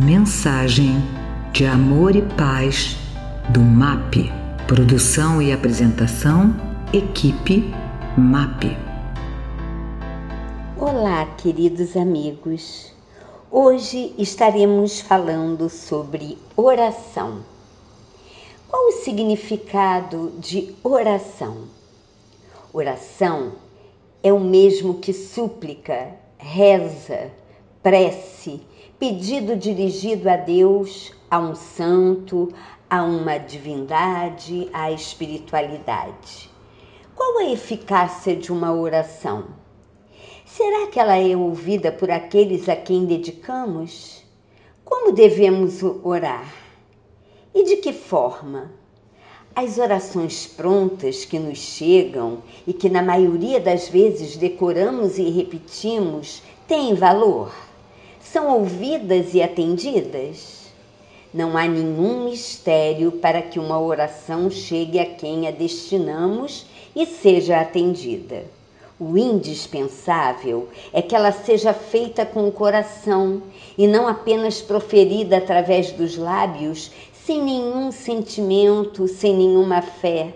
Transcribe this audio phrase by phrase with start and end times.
[0.00, 0.94] Mensagem
[1.52, 2.96] de amor e paz
[3.52, 4.30] do MAP.
[4.68, 6.54] Produção e apresentação,
[6.92, 7.64] equipe
[8.16, 8.76] MAP.
[10.76, 12.92] Olá, queridos amigos.
[13.50, 17.42] Hoje estaremos falando sobre oração.
[18.68, 21.64] Qual o significado de oração?
[22.72, 23.54] Oração
[24.22, 27.32] é o mesmo que súplica, reza,
[27.82, 28.60] prece,
[28.98, 32.52] pedido dirigido a Deus, a um santo,
[32.90, 36.50] a uma divindade, à espiritualidade.
[37.14, 39.46] Qual a eficácia de uma oração?
[40.44, 44.24] Será que ela é ouvida por aqueles a quem dedicamos?
[44.84, 46.52] Como devemos orar?
[47.54, 48.72] E de que forma?
[49.54, 56.42] As orações prontas que nos chegam e que na maioria das vezes decoramos e repetimos
[56.66, 57.67] têm valor?
[58.20, 60.66] São ouvidas e atendidas?
[61.32, 67.60] Não há nenhum mistério para que uma oração chegue a quem a destinamos e seja
[67.60, 68.44] atendida.
[68.98, 73.42] O indispensável é que ela seja feita com o coração
[73.76, 76.90] e não apenas proferida através dos lábios,
[77.24, 80.34] sem nenhum sentimento, sem nenhuma fé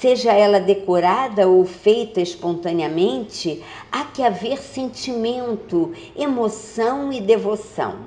[0.00, 8.06] seja ela decorada ou feita espontaneamente, há que haver sentimento, emoção e devoção.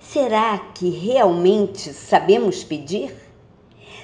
[0.00, 3.14] Será que realmente sabemos pedir?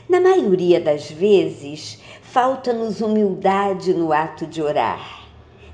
[0.09, 5.21] Na maioria das vezes, falta-nos humildade no ato de orar.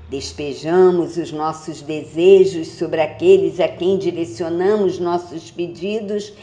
[0.09, 6.33] Despejamos os nossos desejos sobre aqueles a quem direcionamos nossos pedidos,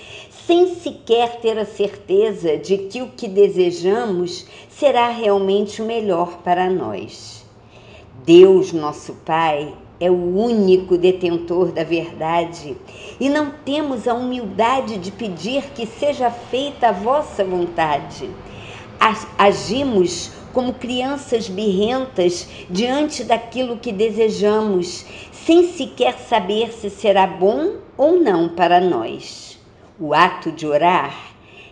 [0.47, 6.69] sem sequer ter a certeza de que o que desejamos será realmente o melhor para
[6.69, 7.47] nós.
[8.27, 12.77] Deus, nosso Pai, é o único detentor da verdade
[13.19, 18.29] e não temos a humildade de pedir que seja feita a vossa vontade.
[19.39, 28.21] Agimos como crianças birrentas diante daquilo que desejamos, sem sequer saber se será bom ou
[28.21, 29.54] não para nós.
[29.97, 31.15] O ato de orar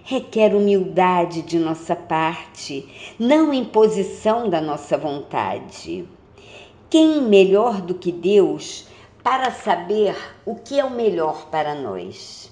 [0.05, 6.09] requer humildade de nossa parte, não imposição da nossa vontade.
[6.89, 8.87] Quem melhor do que Deus
[9.25, 10.17] para saber
[10.47, 12.52] o que é o melhor para nós?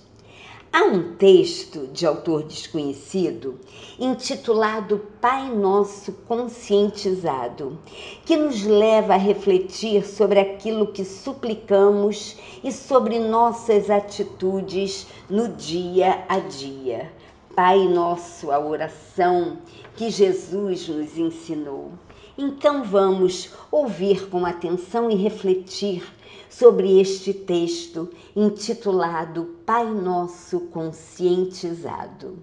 [0.72, 3.58] Há um texto de autor desconhecido
[3.98, 7.76] intitulado Pai Nosso Conscientizado,
[8.24, 16.24] que nos leva a refletir sobre aquilo que suplicamos e sobre nossas atitudes no dia
[16.28, 17.10] a dia.
[17.54, 19.58] Pai Nosso, a oração
[19.96, 21.92] que Jesus nos ensinou.
[22.38, 26.02] Então vamos ouvir com atenção e refletir
[26.48, 32.38] sobre este texto intitulado Pai Nosso Conscientizado.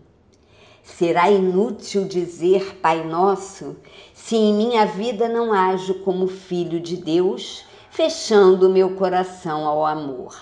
[0.83, 3.77] Será inútil dizer Pai Nosso
[4.13, 10.37] se em minha vida não ajo como filho de Deus, fechando meu coração ao amor.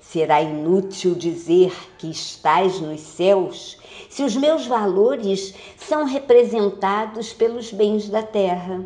[0.00, 3.78] Será inútil dizer que estás nos céus
[4.12, 8.84] se os meus valores são representados pelos bens da terra.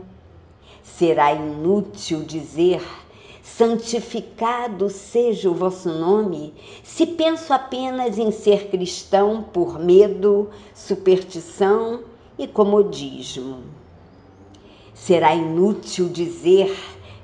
[0.84, 2.80] Será inútil dizer
[3.42, 6.54] santificado seja o vosso nome,
[6.84, 12.04] se penso apenas em ser cristão por medo, superstição
[12.38, 13.64] e comodismo.
[14.94, 16.72] Será inútil dizer: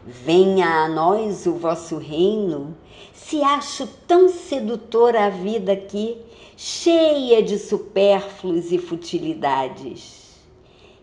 [0.04, 2.76] venha a nós o vosso reino,
[3.14, 6.16] se acho tão sedutora a vida aqui,
[6.56, 10.40] cheia de supérfluos e futilidades.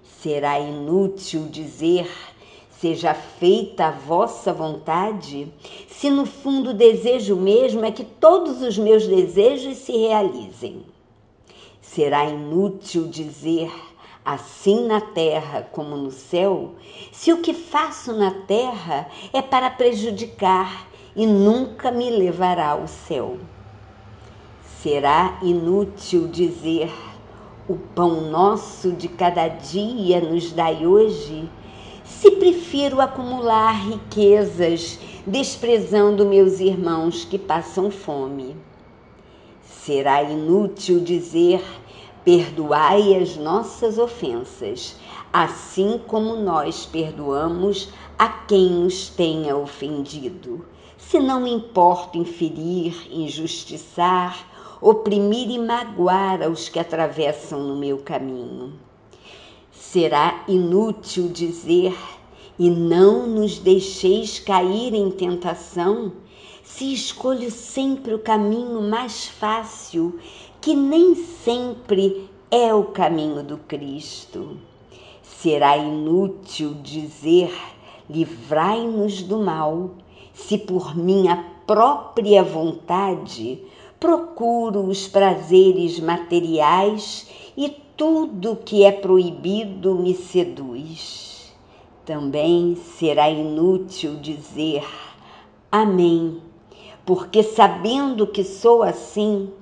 [0.03, 2.09] Será inútil dizer:
[2.69, 5.51] Seja feita a vossa vontade,
[5.87, 10.83] se no fundo o desejo mesmo é que todos os meus desejos se realizem.
[11.81, 13.71] Será inútil dizer
[14.23, 16.75] assim na terra como no céu,
[17.11, 23.39] se o que faço na terra é para prejudicar e nunca me levará ao céu.
[24.81, 26.89] Será inútil dizer:
[27.67, 31.49] o pão nosso de cada dia nos dai hoje,
[32.05, 34.97] se prefiro acumular riquezas,
[35.27, 38.55] desprezando meus irmãos que passam fome.
[39.61, 41.61] Será inútil dizer:
[42.23, 44.95] perdoai as nossas ofensas,
[45.33, 50.65] assim como nós perdoamos a quem nos tenha ofendido.
[50.97, 54.48] Se não importa inferir, injustiçar,
[54.81, 58.73] oprimir e magoar aos que atravessam no meu caminho.
[59.71, 61.95] Será inútil dizer:
[62.57, 66.11] e não nos deixeis cair em tentação,
[66.63, 70.19] se escolho sempre o caminho mais fácil,
[70.61, 74.57] que nem sempre é o caminho do Cristo.
[75.23, 77.53] Será inútil dizer:
[78.09, 79.91] livrai-nos do mal,
[80.33, 83.63] se por minha própria vontade
[83.99, 91.29] procuro os prazeres materiais e tudo que é proibido me seduz
[92.09, 94.83] também será inútil dizer
[95.71, 96.41] Amém,
[97.05, 99.53] porque sabendo que sou assim,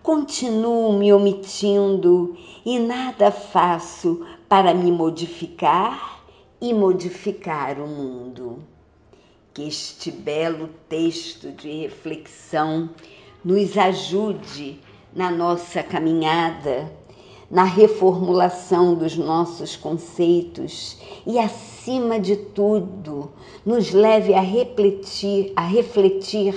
[0.00, 6.22] continuo me omitindo e nada faço para me modificar
[6.60, 8.60] e modificar o mundo.
[9.52, 12.90] Que este belo texto de reflexão
[13.44, 14.80] nos ajude
[15.14, 16.90] na nossa caminhada
[17.50, 23.30] na reformulação dos nossos conceitos e, acima de tudo,
[23.64, 26.54] nos leve a refletir, a refletir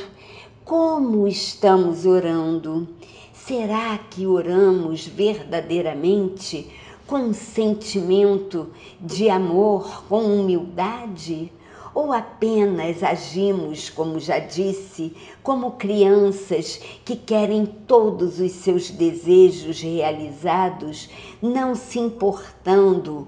[0.65, 2.87] como estamos orando.
[3.33, 6.67] Será que oramos verdadeiramente
[7.07, 8.67] com sentimento
[8.99, 11.51] de amor, com humildade?
[11.93, 21.09] Ou apenas agimos, como já disse, como crianças que querem todos os seus desejos realizados,
[21.41, 23.27] não se importando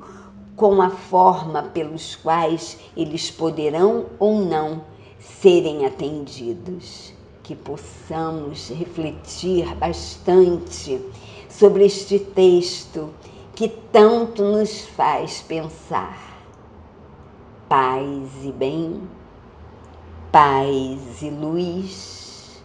[0.55, 4.83] com a forma pelos quais eles poderão ou não
[5.19, 7.13] serem atendidos.
[7.41, 11.01] Que possamos refletir bastante
[11.49, 13.09] sobre este texto
[13.53, 16.32] que tanto nos faz pensar
[17.73, 19.01] paz e bem,
[20.31, 22.61] paz e luz,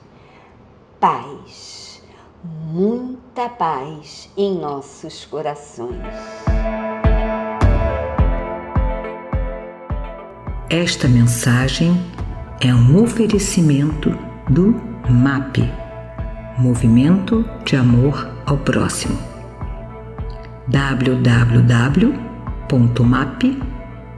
[1.00, 2.02] paz,
[2.44, 5.96] muita paz em nossos corações.
[10.68, 11.98] Esta mensagem
[12.60, 14.10] é um oferecimento
[14.50, 14.74] do
[15.08, 15.56] MAP
[16.58, 19.18] Movimento de Amor ao Próximo.
[20.68, 22.18] www.map.com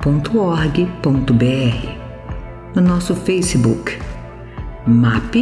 [0.00, 1.88] www.map.org.br,
[2.74, 3.98] no nosso Facebook
[4.86, 5.36] MAP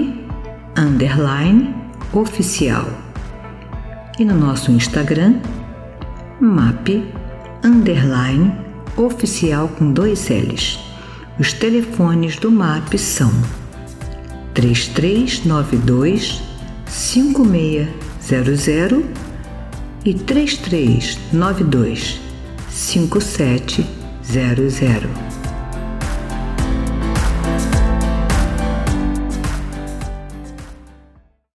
[0.76, 1.72] underline
[2.12, 2.84] oficial
[4.18, 5.36] e no nosso Instagram
[6.40, 7.04] MAP
[7.62, 8.52] underline
[8.96, 10.80] oficial com dois L's.
[11.38, 13.30] Os telefones do MAP são
[14.54, 16.42] 3392
[16.88, 19.04] 5600
[20.04, 22.20] e 3392
[22.68, 23.97] 5700
[24.30, 25.27] zero zero.